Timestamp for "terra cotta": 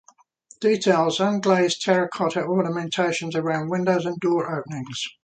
1.83-2.41